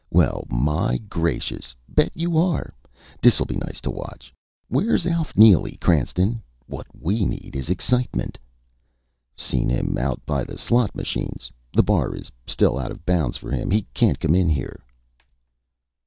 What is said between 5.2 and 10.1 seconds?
Neely, Cranston? What we need is excitement." "Seen him